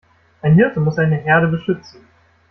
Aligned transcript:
Ein 0.41 0.55
Hirte 0.55 0.79
muss 0.79 0.95
seine 0.95 1.15
Herde 1.17 1.47
beschützen. 1.49 2.07